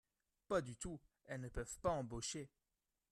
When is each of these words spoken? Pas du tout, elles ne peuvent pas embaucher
Pas 0.47 0.61
du 0.61 0.75
tout, 0.77 0.99
elles 1.25 1.41
ne 1.41 1.49
peuvent 1.49 1.77
pas 1.79 1.91
embaucher 1.91 2.49